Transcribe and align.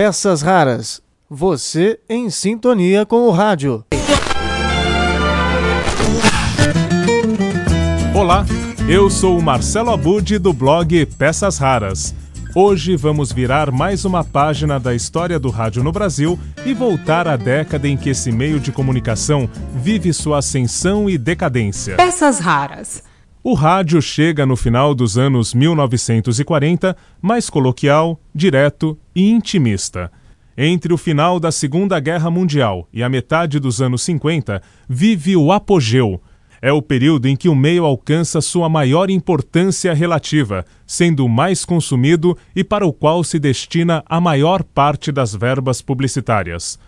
Peças 0.00 0.42
Raras. 0.42 1.02
Você 1.28 1.98
em 2.08 2.30
sintonia 2.30 3.04
com 3.04 3.26
o 3.26 3.32
rádio. 3.32 3.84
Olá, 8.14 8.46
eu 8.88 9.10
sou 9.10 9.36
o 9.36 9.42
Marcelo 9.42 9.90
Abud 9.90 10.38
do 10.38 10.52
blog 10.52 11.04
Peças 11.18 11.58
Raras. 11.58 12.14
Hoje 12.54 12.94
vamos 12.94 13.32
virar 13.32 13.72
mais 13.72 14.04
uma 14.04 14.22
página 14.22 14.78
da 14.78 14.94
história 14.94 15.36
do 15.36 15.50
rádio 15.50 15.82
no 15.82 15.90
Brasil 15.90 16.38
e 16.64 16.72
voltar 16.72 17.26
à 17.26 17.34
década 17.36 17.88
em 17.88 17.96
que 17.96 18.10
esse 18.10 18.30
meio 18.30 18.60
de 18.60 18.70
comunicação 18.70 19.50
vive 19.74 20.12
sua 20.12 20.38
ascensão 20.38 21.10
e 21.10 21.18
decadência. 21.18 21.96
Peças 21.96 22.38
raras. 22.38 23.02
O 23.42 23.54
rádio 23.54 24.02
chega 24.02 24.44
no 24.44 24.56
final 24.56 24.94
dos 24.94 25.16
anos 25.16 25.54
1940 25.54 26.96
mais 27.22 27.48
coloquial, 27.48 28.20
direto 28.34 28.98
e 29.18 29.28
intimista. 29.28 30.12
Entre 30.56 30.94
o 30.94 30.96
final 30.96 31.40
da 31.40 31.50
Segunda 31.50 31.98
Guerra 31.98 32.30
Mundial 32.30 32.88
e 32.92 33.02
a 33.02 33.08
metade 33.08 33.58
dos 33.58 33.82
anos 33.82 34.02
50, 34.02 34.62
vive 34.88 35.36
o 35.36 35.50
apogeu. 35.50 36.22
É 36.62 36.72
o 36.72 36.80
período 36.80 37.26
em 37.26 37.34
que 37.34 37.48
o 37.48 37.54
meio 37.54 37.84
alcança 37.84 38.40
sua 38.40 38.68
maior 38.68 39.10
importância 39.10 39.92
relativa, 39.92 40.64
sendo 40.86 41.24
o 41.24 41.28
mais 41.28 41.64
consumido 41.64 42.38
e 42.54 42.62
para 42.62 42.86
o 42.86 42.92
qual 42.92 43.24
se 43.24 43.40
destina 43.40 44.04
a 44.06 44.20
maior 44.20 44.62
parte 44.62 45.10
das 45.10 45.34
verbas 45.34 45.82
publicitárias. 45.82 46.78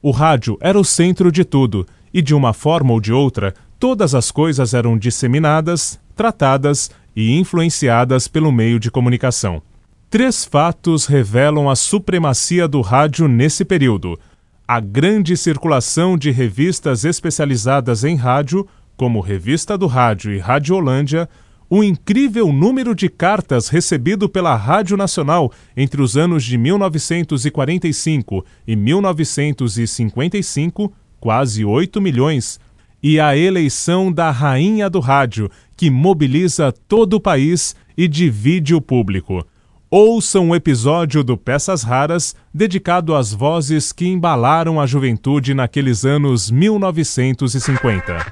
O 0.00 0.12
rádio 0.12 0.56
era 0.60 0.78
o 0.78 0.84
centro 0.84 1.32
de 1.32 1.44
tudo, 1.44 1.84
e 2.14 2.22
de 2.22 2.36
uma 2.36 2.52
forma 2.52 2.92
ou 2.92 3.00
de 3.00 3.12
outra, 3.12 3.52
todas 3.80 4.14
as 4.14 4.30
coisas 4.30 4.74
eram 4.74 4.96
disseminadas, 4.96 5.98
tratadas 6.14 6.88
e 7.16 7.36
influenciadas 7.36 8.28
pelo 8.28 8.52
meio 8.52 8.78
de 8.78 8.92
comunicação. 8.92 9.60
Três 10.10 10.44
fatos 10.44 11.06
revelam 11.06 11.70
a 11.70 11.76
supremacia 11.76 12.66
do 12.66 12.80
rádio 12.80 13.28
nesse 13.28 13.64
período: 13.64 14.18
a 14.66 14.80
grande 14.80 15.36
circulação 15.36 16.18
de 16.18 16.32
revistas 16.32 17.04
especializadas 17.04 18.02
em 18.02 18.16
rádio, 18.16 18.66
como 18.96 19.20
Revista 19.20 19.78
do 19.78 19.86
Rádio 19.86 20.32
e 20.32 20.40
Radiolândia, 20.40 21.28
o 21.68 21.84
incrível 21.84 22.52
número 22.52 22.92
de 22.92 23.08
cartas 23.08 23.68
recebido 23.68 24.28
pela 24.28 24.56
Rádio 24.56 24.96
Nacional 24.96 25.52
entre 25.76 26.02
os 26.02 26.16
anos 26.16 26.42
de 26.42 26.58
1945 26.58 28.44
e 28.66 28.74
1955, 28.74 30.92
quase 31.20 31.64
8 31.64 32.00
milhões, 32.00 32.58
e 33.00 33.20
a 33.20 33.36
eleição 33.36 34.10
da 34.10 34.32
Rainha 34.32 34.90
do 34.90 34.98
Rádio, 34.98 35.48
que 35.76 35.88
mobiliza 35.88 36.74
todo 36.88 37.14
o 37.14 37.20
país 37.20 37.76
e 37.96 38.08
divide 38.08 38.74
o 38.74 38.80
público. 38.80 39.46
Ouça 39.92 40.38
um 40.38 40.54
episódio 40.54 41.24
do 41.24 41.36
Peças 41.36 41.82
Raras 41.82 42.36
dedicado 42.54 43.12
às 43.12 43.32
vozes 43.32 43.90
que 43.90 44.06
embalaram 44.06 44.80
a 44.80 44.86
juventude 44.86 45.52
naqueles 45.52 46.04
anos 46.04 46.48
1950. 46.48 48.24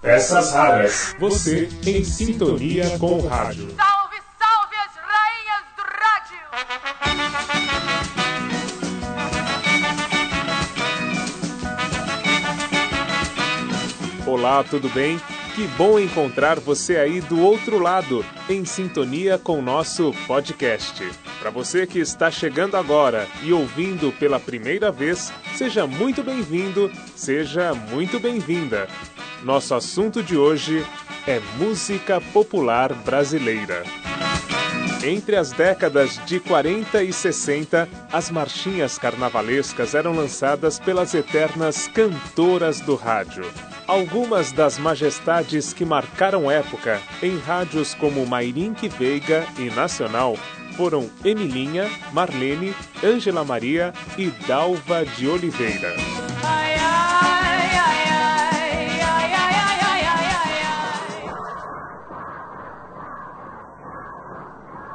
Peças 0.00 0.52
Raras. 0.52 1.14
Você 1.20 1.68
em 1.86 2.02
sintonia 2.02 2.98
com 2.98 3.20
o 3.20 3.28
rádio. 3.28 3.68
Salve, 3.76 4.16
salve 4.40 4.74
as 4.74 4.96
rainhas 5.06 5.62
do 5.76 5.84
rádio! 6.02 6.40
Olá, 14.26 14.64
tudo 14.64 14.88
bem? 14.88 15.20
Que 15.54 15.66
bom 15.76 15.98
encontrar 15.98 16.58
você 16.58 16.96
aí 16.96 17.20
do 17.20 17.38
outro 17.38 17.78
lado, 17.78 18.24
em 18.48 18.64
sintonia 18.64 19.36
com 19.36 19.58
o 19.58 19.62
nosso 19.62 20.14
podcast. 20.26 21.06
Para 21.38 21.50
você 21.50 21.86
que 21.86 21.98
está 21.98 22.30
chegando 22.30 22.74
agora 22.74 23.28
e 23.42 23.52
ouvindo 23.52 24.10
pela 24.12 24.40
primeira 24.40 24.90
vez, 24.90 25.30
seja 25.54 25.86
muito 25.86 26.22
bem-vindo, 26.22 26.90
seja 27.14 27.74
muito 27.74 28.18
bem-vinda. 28.18 28.88
Nosso 29.42 29.74
assunto 29.74 30.22
de 30.22 30.38
hoje 30.38 30.86
é 31.26 31.38
música 31.58 32.18
popular 32.32 32.94
brasileira. 32.94 33.82
Entre 35.04 35.36
as 35.36 35.52
décadas 35.52 36.18
de 36.24 36.40
40 36.40 37.02
e 37.02 37.12
60, 37.12 37.86
as 38.10 38.30
marchinhas 38.30 38.96
carnavalescas 38.96 39.94
eram 39.94 40.14
lançadas 40.14 40.78
pelas 40.78 41.12
eternas 41.12 41.88
cantoras 41.88 42.80
do 42.80 42.94
rádio. 42.94 43.44
Algumas 43.86 44.52
das 44.52 44.78
majestades 44.78 45.72
que 45.72 45.84
marcaram 45.84 46.48
época 46.50 47.00
em 47.20 47.36
rádios 47.38 47.94
como 47.94 48.24
Mairink 48.24 48.88
Veiga 48.88 49.44
e 49.58 49.70
Nacional 49.70 50.36
foram 50.76 51.10
Emilinha, 51.24 51.90
Marlene, 52.12 52.74
Ângela 53.04 53.44
Maria 53.44 53.92
e 54.16 54.30
Dalva 54.46 55.04
de 55.04 55.28
Oliveira. 55.28 55.94
Ai, 56.44 56.74
ai, 56.74 57.76
ai, 57.76 58.06
ai, 58.14 59.02
ai, 59.02 59.34
ai, 59.34 59.62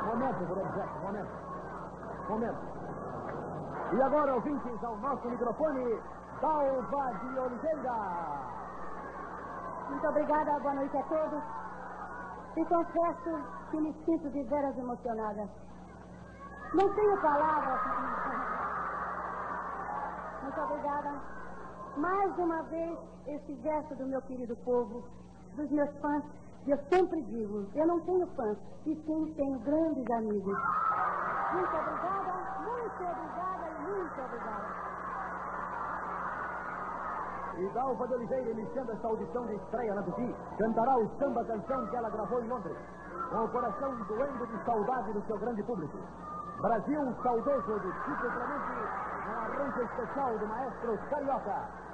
momento, 0.05 0.39
Jackson, 0.75 0.97
é 0.97 1.03
momento. 1.03 1.29
Momento. 2.29 2.57
E 3.93 4.01
agora, 4.01 4.35
ouvintes, 4.35 4.83
ao 4.83 4.97
nosso 4.97 5.29
microfone, 5.29 5.99
Dalva 6.41 7.13
de 7.21 7.39
Oliveira. 7.39 8.37
Muito 9.89 10.07
obrigada, 10.07 10.59
boa 10.59 10.73
noite 10.73 10.97
a 10.97 11.03
todos. 11.03 11.43
E 12.57 12.65
confesso 12.65 13.39
que 13.71 13.77
me 13.77 13.93
sinto 14.05 14.29
de 14.29 14.43
veras 14.43 14.77
emocionada. 14.77 15.47
Não 16.73 16.93
tenho 16.93 17.21
palavras. 17.21 17.79
Muito 20.43 20.61
obrigada. 20.61 21.11
Mais 21.97 22.37
uma 22.37 22.63
vez, 22.63 22.99
esse 23.27 23.55
gesto 23.61 23.95
do 23.95 24.05
meu 24.07 24.21
querido 24.23 24.55
povo, 24.57 25.03
dos 25.55 25.69
meus 25.71 25.89
fãs. 25.99 26.23
Eu 26.67 26.77
sempre 26.89 27.21
digo, 27.23 27.65
eu 27.75 27.87
não 27.87 28.01
tenho 28.01 28.27
fãs, 28.35 28.57
e 28.85 28.93
sim 28.93 29.33
tenho 29.37 29.57
grandes 29.59 30.05
amigos. 30.11 30.57
Muito 31.53 31.75
obrigada, 31.77 32.33
muito 32.61 33.03
obrigada 33.03 33.67
e 33.69 33.81
muito 33.89 34.21
obrigada. 34.21 34.87
E 37.59 37.67
Dalva 37.73 38.07
de 38.07 38.13
Oliveira, 38.13 38.51
iniciando 38.51 38.91
esta 38.91 39.07
audição 39.07 39.45
de 39.47 39.55
estreia 39.55 39.95
na 39.95 40.03
Tupi, 40.03 40.35
cantará 40.59 40.97
o 40.97 41.09
samba 41.17 41.43
canção 41.45 41.87
que 41.87 41.95
ela 41.95 42.09
gravou 42.09 42.43
em 42.43 42.47
Londres, 42.47 42.77
com 43.29 43.37
o 43.37 43.49
coração 43.49 43.95
doendo 44.07 44.45
de 44.45 44.63
saudade 44.63 45.13
do 45.13 45.25
seu 45.25 45.37
grande 45.39 45.63
público. 45.63 45.97
Brasil 46.61 47.15
saudoso 47.23 47.79
de 47.79 47.91
Chico 47.91 48.31
Clemente, 48.31 48.73
um 49.27 49.39
arranjo 49.39 49.81
especial 49.81 50.37
do 50.37 50.47
maestro 50.47 50.97
Carioca. 51.09 51.87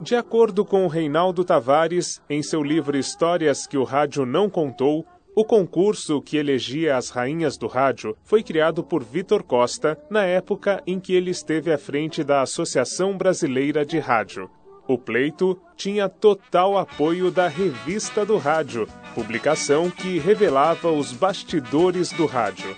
De 0.00 0.16
acordo 0.16 0.64
com 0.64 0.86
Reinaldo 0.88 1.44
Tavares, 1.44 2.22
em 2.28 2.42
seu 2.42 2.62
livro 2.62 2.96
Histórias 2.96 3.66
que 3.66 3.78
o 3.78 3.84
Rádio 3.84 4.26
Não 4.26 4.50
Contou, 4.50 5.04
o 5.34 5.44
concurso 5.44 6.20
que 6.20 6.36
elegia 6.36 6.94
as 6.96 7.08
rainhas 7.08 7.56
do 7.56 7.66
rádio 7.66 8.14
foi 8.22 8.42
criado 8.42 8.84
por 8.84 9.02
Vitor 9.02 9.42
Costa 9.42 9.98
na 10.10 10.24
época 10.24 10.82
em 10.86 11.00
que 11.00 11.14
ele 11.14 11.30
esteve 11.30 11.72
à 11.72 11.78
frente 11.78 12.22
da 12.22 12.42
Associação 12.42 13.16
Brasileira 13.16 13.86
de 13.86 13.98
Rádio. 13.98 14.50
O 14.86 14.98
pleito 14.98 15.58
tinha 15.74 16.06
total 16.08 16.76
apoio 16.76 17.30
da 17.30 17.48
Revista 17.48 18.26
do 18.26 18.36
Rádio, 18.36 18.86
publicação 19.14 19.90
que 19.90 20.18
revelava 20.18 20.92
os 20.92 21.12
bastidores 21.12 22.12
do 22.12 22.26
rádio. 22.26 22.76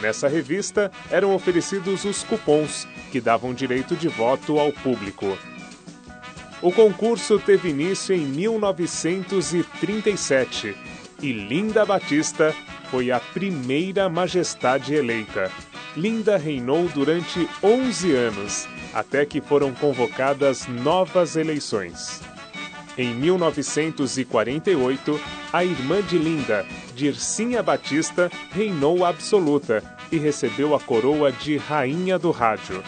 Nessa 0.00 0.26
revista 0.26 0.90
eram 1.08 1.32
oferecidos 1.34 2.04
os 2.04 2.24
cupons, 2.24 2.88
que 3.12 3.20
davam 3.20 3.54
direito 3.54 3.94
de 3.94 4.08
voto 4.08 4.58
ao 4.58 4.72
público. 4.72 5.38
O 6.60 6.72
concurso 6.72 7.38
teve 7.38 7.68
início 7.68 8.12
em 8.12 8.24
1937 8.24 10.74
e 11.22 11.32
Linda 11.32 11.86
Batista 11.86 12.52
foi 12.90 13.12
a 13.12 13.20
primeira 13.20 14.08
majestade 14.08 14.94
eleita. 14.94 15.52
Linda 15.96 16.36
reinou 16.36 16.88
durante 16.88 17.48
11 17.62 18.12
anos, 18.14 18.66
até 18.92 19.24
que 19.24 19.40
foram 19.40 19.72
convocadas 19.72 20.66
novas 20.66 21.36
eleições. 21.36 22.20
Em 22.98 23.14
1948, 23.14 25.20
a 25.52 25.64
irmã 25.64 26.02
de 26.02 26.18
Linda, 26.18 26.66
Dircinha 26.94 27.62
Batista, 27.62 28.30
reinou 28.50 29.04
absoluta 29.04 29.82
e 30.10 30.18
recebeu 30.18 30.74
a 30.74 30.80
coroa 30.80 31.30
de 31.32 31.56
Rainha 31.56 32.18
do 32.18 32.30
Rádio. 32.30 32.82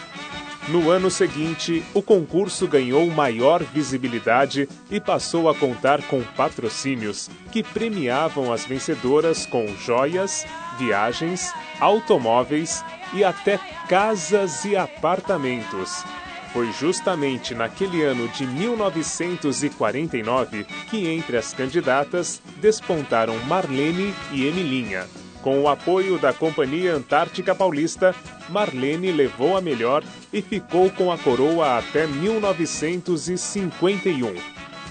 No 0.67 0.89
ano 0.89 1.11
seguinte, 1.11 1.83
o 1.93 2.01
concurso 2.01 2.67
ganhou 2.67 3.05
maior 3.11 3.63
visibilidade 3.63 4.67
e 4.89 4.99
passou 4.99 5.47
a 5.47 5.53
contar 5.53 6.01
com 6.07 6.23
patrocínios 6.35 7.29
que 7.51 7.61
premiavam 7.61 8.51
as 8.51 8.65
vencedoras 8.65 9.45
com 9.45 9.67
joias, 9.77 10.43
viagens, 10.79 11.53
automóveis 11.79 12.83
e 13.13 13.23
até 13.23 13.59
casas 13.87 14.65
e 14.65 14.75
apartamentos. 14.75 16.03
Foi 16.51 16.71
justamente 16.71 17.53
naquele 17.53 18.01
ano 18.01 18.27
de 18.29 18.47
1949 18.47 20.63
que 20.89 21.07
entre 21.07 21.37
as 21.37 21.53
candidatas 21.53 22.41
despontaram 22.59 23.37
Marlene 23.45 24.15
e 24.31 24.47
Emilinha, 24.47 25.05
Com 25.45 25.61
o 25.61 25.69
apoio 25.69 26.17
da 26.17 26.33
Companhia 26.33 26.95
Antártica 26.95 27.53
Paulista, 27.53 28.15
Marlene 28.49 29.11
levou 29.11 29.55
a 29.55 29.61
melhor 29.61 30.03
e 30.33 30.41
ficou 30.41 30.89
com 30.89 31.11
a 31.11 31.19
coroa 31.19 31.77
até 31.77 32.07
1951. 32.07 34.33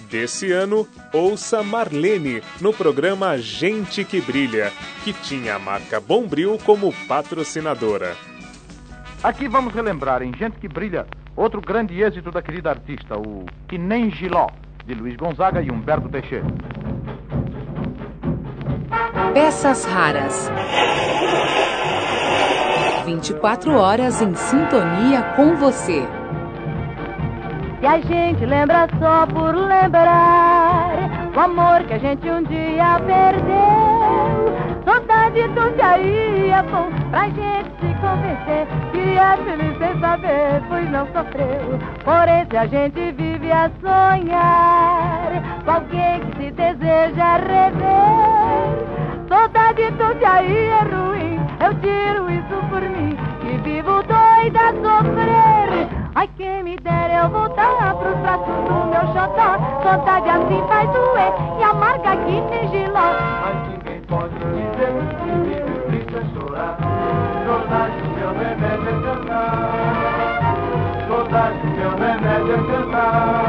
Desse 0.09 0.53
ano, 0.53 0.87
ouça 1.13 1.61
Marlene 1.65 2.41
no 2.61 2.73
programa 2.73 3.37
Gente 3.37 4.05
que 4.05 4.21
Brilha, 4.21 4.71
que 5.03 5.13
tinha 5.13 5.57
a 5.57 5.59
marca 5.59 5.99
Bombril 5.99 6.57
como 6.65 6.95
patrocinadora. 7.09 8.17
Aqui 9.25 9.49
vamos 9.49 9.75
relembrar 9.75 10.23
em 10.23 10.33
Gente 10.37 10.61
que 10.61 10.69
Brilha 10.69 11.05
outro 11.35 11.61
grande 11.61 12.01
êxito 12.01 12.31
da 12.31 12.41
querida 12.41 12.71
artista, 12.71 13.19
o 13.19 13.45
Que 13.67 13.77
Nem 13.77 14.09
Giló, 14.09 14.47
de 14.87 14.95
Luiz 14.95 15.17
Gonzaga 15.17 15.61
e 15.61 15.69
Humberto 15.69 16.09
Teixeira. 16.09 16.47
Peças 19.35 19.85
raras. 19.85 20.49
24 23.05 23.77
horas 23.77 24.23
em 24.23 24.33
sintonia 24.33 25.23
com 25.35 25.57
você. 25.57 26.07
E 27.83 27.87
a 27.87 27.99
gente 27.99 28.47
lembra 28.47 28.87
só 28.97 29.27
por 29.27 29.57
lembrar 29.57 31.33
o 31.35 31.41
amor 31.41 31.83
que 31.83 31.95
a 31.95 31.99
gente 31.99 32.31
um 32.31 32.45
dia 32.45 33.01
perdeu. 33.05 34.55
Saudade 34.85 35.49
do 35.49 35.71
dia 35.75 36.57
é 36.57 36.63
bom 36.63 36.89
pra 37.11 37.25
gente 37.25 37.71
se 37.81 37.93
convencer 38.01 38.69
que 38.93 39.19
é 39.19 39.37
feliz 39.45 39.79
sem 39.79 40.01
saber, 40.01 40.63
pois 40.69 40.89
não 40.93 41.07
sofreu. 41.09 41.81
Porém, 42.05 42.47
se 42.49 42.57
a 42.57 42.67
gente 42.67 43.13
vive 43.13 43.51
a 43.51 43.69
sonhar 43.81 45.43
com 45.65 45.71
alguém 45.73 46.21
que 46.21 46.37
se 46.37 46.51
deseja 46.53 47.39
rever. 47.39 49.04
Do 49.75 50.15
dia 50.15 50.41
é 50.41 50.83
ruim, 50.85 51.37
eu 51.61 51.75
tiro 51.81 52.31
isso 52.31 52.57
por 52.71 52.81
mim, 52.81 53.17
que 53.41 53.59
vivo 53.59 54.03
doida 54.05 54.61
a 54.61 54.73
sofrer. 54.73 55.89
Ai, 56.15 56.29
quem 56.37 56.63
me 56.63 56.77
dera 56.77 57.25
eu 57.25 57.29
voltar 57.29 57.95
pros 57.97 58.17
braços 58.19 58.55
do 58.69 58.87
meu 58.87 59.05
xodó. 59.13 59.59
Saudade 59.83 60.31
assim 60.31 60.63
faz 60.69 60.89
doer 60.91 61.33
e 61.59 61.63
amarga 61.65 62.17
que 62.19 62.41
nem 62.41 62.69
giló. 62.71 63.15
Mas 63.43 63.69
ninguém 63.69 64.01
pode 64.03 64.35
dizer 64.39 64.93
que 65.19 65.31
me 65.33 65.57
precisa 65.91 66.23
chorar. 66.35 66.79
Saudade, 67.45 68.03
meu 68.17 68.31
remédio 68.33 68.89
é 68.89 68.93
cantar. 69.03 70.55
Saudade, 71.09 71.67
meu 71.67 71.91
remédio 71.91 72.55
é 72.55 72.57
cantar. 72.71 73.44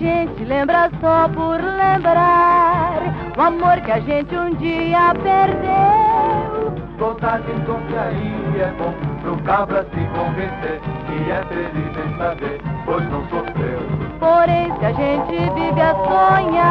Gente 0.00 0.44
lembra 0.44 0.90
só 0.98 1.28
por 1.28 1.60
lembrar 1.60 3.02
o 3.36 3.40
amor 3.40 3.80
que 3.82 3.92
a 3.92 4.00
gente 4.00 4.34
um 4.34 4.54
dia 4.54 5.12
perdeu. 5.22 6.80
Saudade 6.98 7.44
que 7.44 7.96
aí 7.96 8.60
é 8.60 8.72
bom 8.78 8.94
pro 9.20 9.36
cabra 9.44 9.84
se 9.84 10.00
convencer 10.16 10.80
que 11.06 11.30
é 11.30 11.42
feliz 11.48 11.92
em 11.96 12.16
saber, 12.16 12.60
pois 12.86 13.04
não 13.10 13.22
sofreu. 13.28 13.80
Porém, 14.18 14.72
se 14.78 14.86
a 14.86 14.92
gente 14.92 15.50
vive 15.54 15.80
a 15.80 15.94
sonhar 15.94 16.69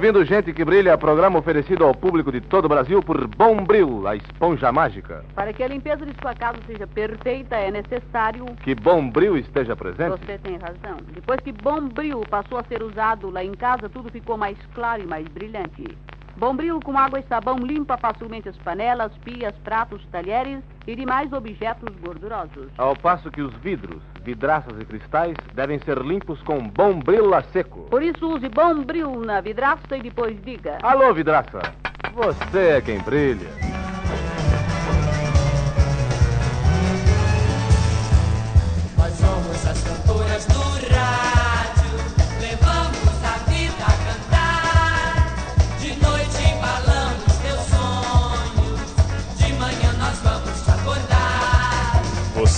ouvindo 0.00 0.24
Gente 0.24 0.54
que 0.54 0.64
Brilha, 0.64 0.96
programa 0.96 1.38
oferecido 1.38 1.84
ao 1.84 1.94
público 1.94 2.32
de 2.32 2.40
todo 2.40 2.64
o 2.64 2.68
Brasil 2.70 3.02
por 3.02 3.26
Bombril, 3.26 4.08
a 4.08 4.16
esponja 4.16 4.72
mágica. 4.72 5.22
Para 5.34 5.52
que 5.52 5.62
a 5.62 5.68
limpeza 5.68 6.06
de 6.06 6.14
sua 6.22 6.34
casa 6.34 6.56
seja 6.66 6.86
perfeita, 6.86 7.54
é 7.54 7.70
necessário. 7.70 8.46
Que 8.64 8.74
Bombril 8.74 9.36
esteja 9.36 9.76
presente. 9.76 10.18
Você 10.24 10.38
tem 10.38 10.56
razão. 10.56 10.96
Depois 11.12 11.38
que 11.40 11.52
Bombril 11.52 12.22
passou 12.30 12.56
a 12.56 12.64
ser 12.64 12.82
usado 12.82 13.28
lá 13.28 13.44
em 13.44 13.52
casa, 13.52 13.90
tudo 13.90 14.10
ficou 14.10 14.38
mais 14.38 14.56
claro 14.74 15.02
e 15.02 15.06
mais 15.06 15.28
brilhante. 15.28 15.84
Bombril 16.36 16.80
com 16.80 16.96
água 16.96 17.20
e 17.20 17.22
sabão 17.24 17.58
limpa 17.58 17.96
facilmente 17.96 18.48
as 18.48 18.56
panelas, 18.56 19.12
pias, 19.24 19.54
pratos, 19.62 20.02
talheres 20.10 20.62
e 20.86 20.94
demais 20.94 21.32
objetos 21.32 21.94
gordurosos. 21.96 22.68
Ao 22.78 22.96
passo 22.96 23.30
que 23.30 23.42
os 23.42 23.52
vidros, 23.56 24.02
vidraças 24.22 24.80
e 24.80 24.84
cristais 24.84 25.36
devem 25.54 25.78
ser 25.80 25.98
limpos 25.98 26.40
com 26.42 26.68
Bombril 26.68 27.34
a 27.34 27.42
seco. 27.42 27.80
Por 27.90 28.02
isso, 28.02 28.26
use 28.26 28.48
Bombril 28.48 29.20
na 29.20 29.40
vidraça 29.40 29.96
e 29.96 30.02
depois 30.02 30.40
diga. 30.42 30.78
Alô, 30.82 31.12
vidraça. 31.12 31.60
Você 32.14 32.58
é 32.58 32.80
quem 32.80 32.98
brilha. 33.00 33.48
Nós 38.96 39.12
somos 39.12 39.66
as 39.66 39.82
cantoras 39.82 40.09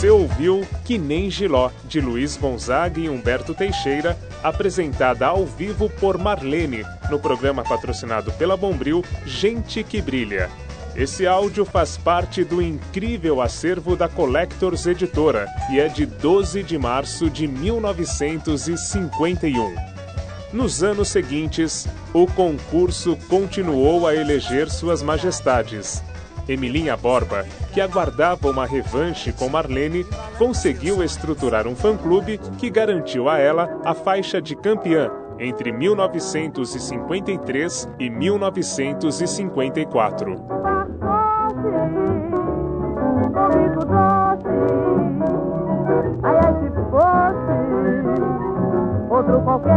Você 0.03 0.11
ouviu 0.11 0.67
Que 0.85 0.99
Nem 0.99 1.31
Giló, 1.31 1.71
de 1.85 2.01
Luiz 2.01 2.37
Gonzaga 2.37 2.99
e 2.99 3.09
Humberto 3.09 3.55
Teixeira, 3.55 4.19
apresentada 4.43 5.29
ao 5.29 5.47
vivo 5.47 5.89
por 5.89 6.19
Marlene, 6.19 6.85
no 7.09 7.21
programa 7.21 7.63
patrocinado 7.63 8.33
pela 8.33 8.57
Bombril 8.57 9.05
Gente 9.25 9.85
que 9.85 10.03
Brilha. 10.03 10.51
Esse 10.97 11.25
áudio 11.25 11.65
faz 11.65 11.97
parte 11.97 12.43
do 12.43 12.61
incrível 12.61 13.41
acervo 13.41 13.95
da 13.95 14.09
Collectors 14.09 14.87
Editora 14.87 15.47
e 15.71 15.79
é 15.79 15.87
de 15.87 16.05
12 16.05 16.65
de 16.65 16.77
março 16.77 17.31
de 17.31 17.47
1951. 17.47 19.73
Nos 20.53 20.83
anos 20.83 21.11
seguintes, 21.11 21.87
o 22.13 22.27
concurso 22.27 23.17
continuou 23.29 24.09
a 24.09 24.17
eleger 24.17 24.69
suas 24.69 25.01
majestades. 25.01 26.03
Emilinha 26.49 26.97
Borba, 26.97 27.45
que 27.73 27.81
aguardava 27.81 28.49
uma 28.49 28.65
revanche 28.67 29.33
com 29.33 29.49
Marlene, 29.49 30.05
conseguiu 30.39 31.03
estruturar 31.03 31.67
um 31.67 31.75
fã-clube 31.75 32.39
que 32.59 32.71
garantiu 32.71 33.29
a 33.29 33.39
ela 33.39 33.81
a 33.85 33.93
faixa 33.95 34.41
de 34.41 34.55
campeã 34.57 35.11
entre 35.39 35.73
1953 35.73 37.89
e 37.99 38.09
1954. 38.11 40.37
Comigo 43.33 43.85
doce, 43.85 44.47
ai 46.23 46.37
ai 46.37 46.55
se 46.61 46.69
fosse 46.91 47.57
outro 49.11 49.41
qualquer. 49.43 49.72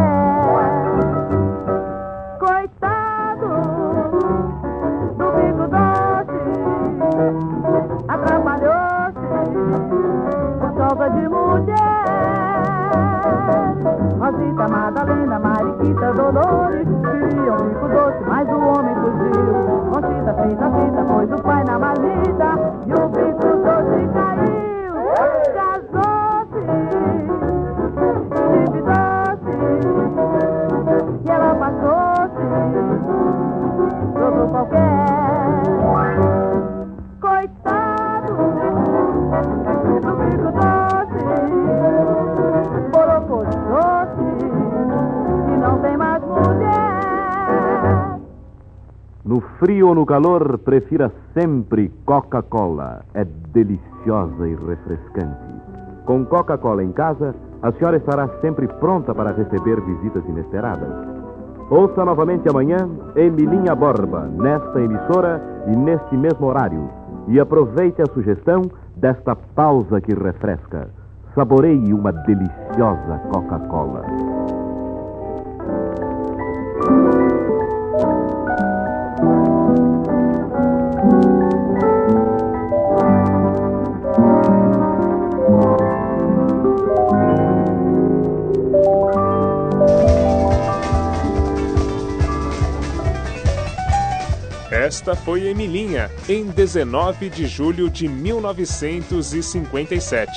Frio 49.86 49.89
ou 49.89 49.96
no 49.96 50.06
calor, 50.06 50.58
prefira 50.60 51.12
sempre 51.34 51.92
Coca-Cola. 52.06 53.04
É 53.13 53.24
deliciosa 53.54 54.48
e 54.48 54.56
refrescante. 54.56 55.46
Com 56.06 56.25
Coca-Cola 56.25 56.84
em 56.84 56.92
casa, 56.92 57.36
a 57.62 57.72
senhora 57.72 57.98
estará 57.98 58.27
sempre 58.42 58.68
pronta 58.68 59.13
para 59.13 59.32
receber 59.32 59.80
visitas 59.82 60.24
inesperadas. 60.27 60.89
Ouça 61.70 62.04
novamente 62.04 62.50
amanhã 62.50 62.89
Emilinha 63.15 63.75
Borba, 63.75 64.22
nesta 64.22 64.82
emissora 64.82 65.42
e 65.68 65.75
neste 65.75 66.15
mesmo 66.18 66.48
horário. 66.48 66.89
E 67.27 67.39
aproveite 67.39 68.01
a 68.01 68.13
sugestão 68.13 68.63
desta 68.96 69.36
pausa 69.36 70.01
que 70.01 70.13
refresca. 70.13 70.89
Saboreie 71.36 71.94
uma 71.94 72.12
deliciosa 72.12 73.20
Coca-Cola. 73.32 74.04
Esta 94.86 95.15
foi 95.15 95.48
Emilinha, 95.48 96.12
em 96.30 96.46
19 96.46 97.32
de 97.32 97.48
julho 97.48 97.89
de 97.89 98.08
1957. 98.08 100.32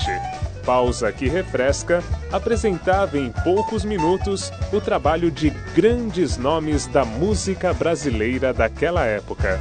Pausa 0.64 1.12
que 1.12 1.28
refresca 1.28 2.02
apresentava 2.32 3.18
em 3.18 3.30
poucos 3.44 3.84
minutos 3.84 4.50
o 4.72 4.80
trabalho 4.80 5.30
de 5.30 5.50
grandes 5.76 6.38
nomes 6.38 6.86
da 6.86 7.04
música 7.04 7.74
brasileira 7.74 8.54
daquela 8.54 9.04
época. 9.04 9.60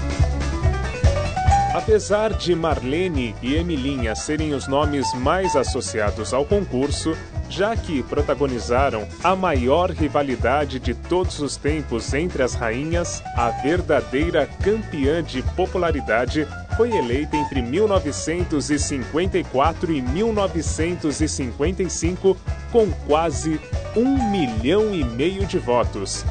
Apesar 1.77 2.33
de 2.33 2.53
Marlene 2.55 3.35
e 3.39 3.55
Emilinha 3.55 4.15
serem 4.15 4.55
os 4.55 4.67
nomes 4.67 5.13
mais 5.13 5.55
associados 5.55 6.33
ao 6.33 6.43
concurso, 6.43 7.15
já 7.47 7.75
que 7.75 8.01
protagonizaram 8.01 9.07
a 9.23 9.35
maior 9.35 9.91
rivalidade 9.91 10.79
de 10.79 10.95
todos 10.95 11.39
os 11.39 11.55
tempos 11.55 12.15
entre 12.15 12.41
as 12.41 12.55
rainhas, 12.55 13.21
a 13.37 13.51
verdadeira 13.61 14.49
campeã 14.63 15.21
de 15.21 15.43
popularidade 15.55 16.47
foi 16.75 16.97
eleita 16.97 17.37
entre 17.37 17.61
1954 17.61 19.91
e 19.91 20.01
1955 20.01 22.35
com 22.71 22.89
quase 23.05 23.61
um 23.95 24.31
milhão 24.31 24.95
e 24.95 25.03
meio 25.03 25.45
de 25.45 25.59
votos. 25.59 26.25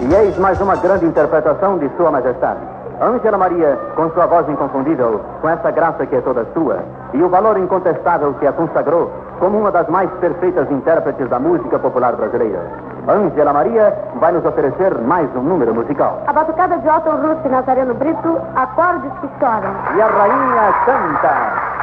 E 0.00 0.14
eis 0.14 0.38
mais 0.38 0.58
uma 0.58 0.76
grande 0.76 1.04
interpretação 1.04 1.78
de 1.78 1.86
Sua 1.98 2.10
Majestade. 2.10 2.79
Ângela 3.00 3.38
Maria, 3.38 3.78
com 3.96 4.10
sua 4.10 4.26
voz 4.26 4.46
inconfundível, 4.48 5.20
com 5.40 5.48
essa 5.48 5.70
graça 5.70 6.04
que 6.04 6.14
é 6.14 6.20
toda 6.20 6.46
sua, 6.52 6.80
e 7.14 7.22
o 7.22 7.30
valor 7.30 7.56
incontestável 7.56 8.34
que 8.34 8.46
a 8.46 8.52
consagrou 8.52 9.10
como 9.38 9.58
uma 9.58 9.70
das 9.70 9.88
mais 9.88 10.10
perfeitas 10.20 10.70
intérpretes 10.70 11.26
da 11.30 11.38
música 11.38 11.78
popular 11.78 12.14
brasileira. 12.14 12.60
Ângela 13.08 13.54
Maria 13.54 13.96
vai 14.20 14.32
nos 14.32 14.44
oferecer 14.44 14.98
mais 14.98 15.34
um 15.34 15.40
número 15.40 15.74
musical. 15.74 16.22
A 16.26 16.32
batucada 16.32 16.76
de 16.76 16.88
Otto 16.88 17.10
Ruth 17.10 17.44
e 17.44 17.48
Nazareno 17.48 17.94
Brito, 17.94 18.38
acordes 18.54 19.10
que 19.20 19.28
choram. 19.40 19.74
E 19.96 20.02
a 20.02 20.06
rainha 20.06 20.74
canta. 20.84 21.80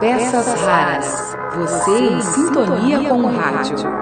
Peças 0.00 0.66
raras. 0.66 1.36
Você 1.54 1.90
em 1.90 2.20
sintonia 2.20 3.08
com 3.08 3.22
o 3.22 3.36
rádio. 3.36 3.99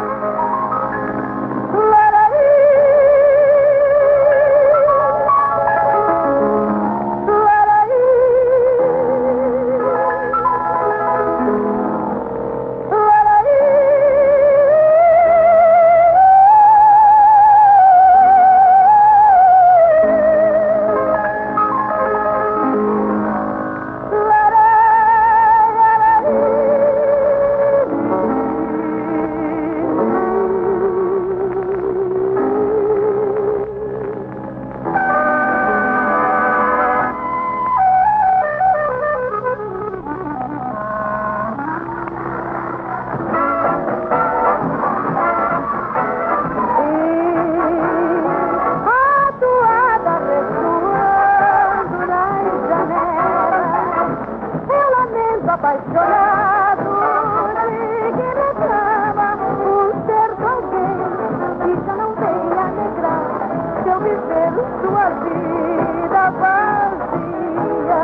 sua 64.80 65.10
vida 65.24 66.30
vazia. 66.30 68.02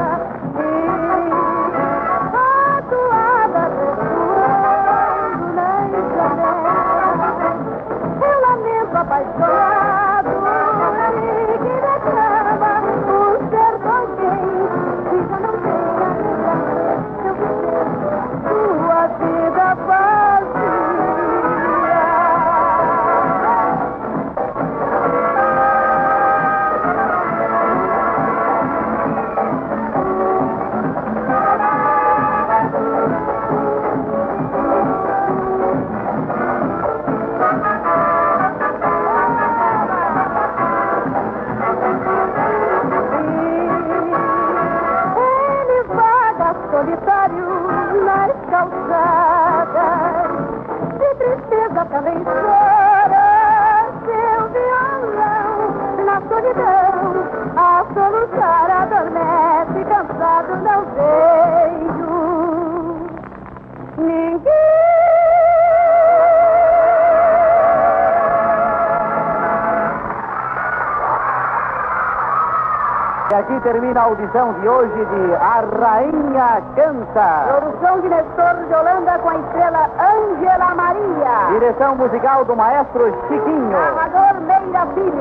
E 73.30 73.36
aqui 73.36 73.60
termina 73.62 74.00
a 74.00 74.04
audição 74.04 74.52
de 74.60 74.68
hoje 74.68 74.92
de 74.92 75.34
A 75.36 75.64
Rainha 75.80 76.62
Canta. 76.76 77.58
Produção 77.58 78.00
de 78.00 78.08
Nestor 78.08 78.54
de 78.68 78.74
Holanda 78.74 79.18
com 79.18 79.30
a 79.30 79.36
estrela 79.38 79.90
Ângela 79.98 80.74
Maria. 80.74 81.48
Direção 81.52 81.96
musical 81.96 82.44
do 82.44 82.54
maestro 82.54 83.06
Chiquinho. 83.26 83.44
Filho. 83.44 84.33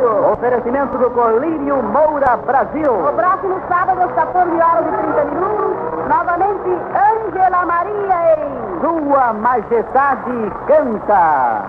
Oferecimento 0.05 0.97
do 0.97 1.09
Colírio 1.11 1.81
Moura 1.81 2.35
Brasil. 2.37 2.91
O 2.91 3.13
próximo 3.13 3.61
sábado, 3.69 4.01
às 4.01 4.11
14 4.13 4.51
horas 4.51 4.85
e 4.85 4.97
30 4.97 5.25
minutos, 5.25 5.77
novamente 6.09 6.69
Ângela 6.93 7.65
Maria 7.65 8.35
em 8.37 8.81
Sua 8.81 9.33
Majestade 9.33 10.51
Canta. 10.67 11.63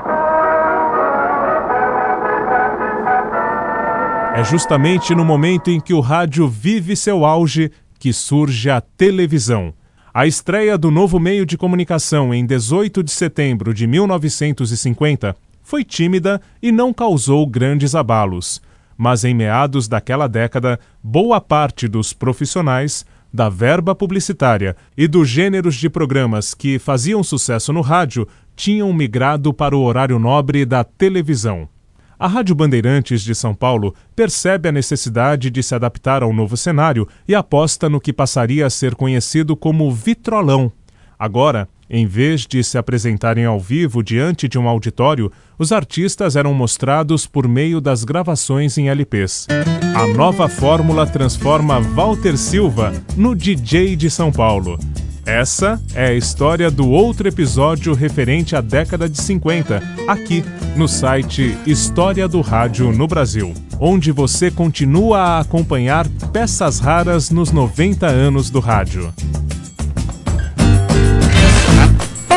É 4.34 4.42
justamente 4.42 5.14
no 5.14 5.24
momento 5.24 5.70
em 5.70 5.80
que 5.80 5.94
o 5.94 6.00
rádio 6.00 6.48
vive 6.48 6.96
seu 6.96 7.24
auge 7.24 7.70
que 8.00 8.12
surge 8.12 8.68
a 8.68 8.80
televisão. 8.80 9.72
A 10.12 10.26
estreia 10.26 10.76
do 10.76 10.90
novo 10.90 11.20
meio 11.20 11.46
de 11.46 11.56
comunicação 11.56 12.34
em 12.34 12.44
18 12.44 13.02
de 13.02 13.12
setembro 13.12 13.72
de 13.72 13.86
1950 13.86 15.36
foi 15.64 15.82
tímida 15.82 16.40
e 16.62 16.70
não 16.70 16.92
causou 16.92 17.44
grandes 17.46 17.94
abalos. 17.96 18.62
Mas 18.96 19.24
em 19.24 19.34
meados 19.34 19.88
daquela 19.88 20.28
década, 20.28 20.78
boa 21.02 21.40
parte 21.40 21.88
dos 21.88 22.12
profissionais, 22.12 23.04
da 23.32 23.48
verba 23.48 23.96
publicitária 23.96 24.76
e 24.96 25.08
dos 25.08 25.28
gêneros 25.28 25.74
de 25.74 25.90
programas 25.90 26.54
que 26.54 26.78
faziam 26.78 27.24
sucesso 27.24 27.72
no 27.72 27.80
rádio 27.80 28.28
tinham 28.54 28.92
migrado 28.92 29.52
para 29.52 29.76
o 29.76 29.82
horário 29.82 30.20
nobre 30.20 30.64
da 30.64 30.84
televisão. 30.84 31.68
a 32.16 32.28
Rádio 32.28 32.54
Bandeirantes 32.54 33.22
de 33.22 33.34
São 33.34 33.52
Paulo 33.52 33.92
percebe 34.14 34.68
a 34.68 34.72
necessidade 34.72 35.50
de 35.50 35.62
se 35.62 35.74
adaptar 35.74 36.22
ao 36.22 36.32
novo 36.32 36.56
cenário 36.56 37.08
e 37.26 37.34
aposta 37.34 37.88
no 37.88 38.00
que 38.00 38.12
passaria 38.12 38.64
a 38.64 38.70
ser 38.70 38.94
conhecido 38.94 39.56
como 39.56 39.90
vitrolão. 39.90 40.70
Agora, 41.18 41.68
em 41.94 42.06
vez 42.06 42.44
de 42.44 42.64
se 42.64 42.76
apresentarem 42.76 43.44
ao 43.44 43.60
vivo 43.60 44.02
diante 44.02 44.48
de 44.48 44.58
um 44.58 44.66
auditório, 44.66 45.30
os 45.56 45.70
artistas 45.70 46.34
eram 46.34 46.52
mostrados 46.52 47.24
por 47.24 47.46
meio 47.46 47.80
das 47.80 48.02
gravações 48.02 48.76
em 48.76 48.88
LPs. 48.88 49.46
A 49.94 50.04
nova 50.08 50.48
fórmula 50.48 51.06
transforma 51.06 51.78
Walter 51.80 52.36
Silva 52.36 52.92
no 53.16 53.32
DJ 53.32 53.94
de 53.94 54.10
São 54.10 54.32
Paulo. 54.32 54.76
Essa 55.24 55.80
é 55.94 56.06
a 56.06 56.14
história 56.14 56.68
do 56.68 56.90
outro 56.90 57.28
episódio 57.28 57.94
referente 57.94 58.56
à 58.56 58.60
década 58.60 59.08
de 59.08 59.22
50, 59.22 59.80
aqui 60.08 60.44
no 60.74 60.88
site 60.88 61.56
História 61.64 62.26
do 62.26 62.40
Rádio 62.40 62.90
no 62.90 63.06
Brasil, 63.06 63.54
onde 63.78 64.10
você 64.10 64.50
continua 64.50 65.20
a 65.20 65.38
acompanhar 65.38 66.08
peças 66.32 66.80
raras 66.80 67.30
nos 67.30 67.52
90 67.52 68.04
anos 68.04 68.50
do 68.50 68.58
rádio. 68.58 69.14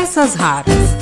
Peças 0.07 0.35
raras. 0.35 0.96